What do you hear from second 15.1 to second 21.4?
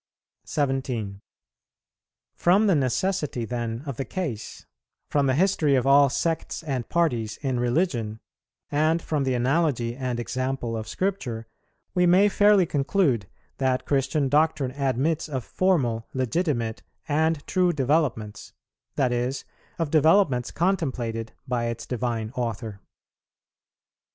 of formal, legitimate, and true developments, that is, of developments contemplated